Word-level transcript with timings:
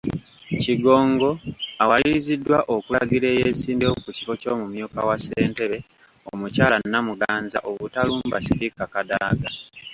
Kigongo, 0.61 1.29
awaliriziddwa 1.83 2.57
okulagira 2.75 3.25
eyeesimbyewo 3.33 3.95
ku 4.03 4.09
kifo 4.17 4.33
ky’omumyuka 4.41 4.99
wa 5.07 5.15
ssentebe 5.19 5.77
omukyala 6.31 6.75
Namuganza 6.91 7.57
obutalumba 7.69 8.37
Sipiika 8.45 8.83
Kadaga. 8.93 9.49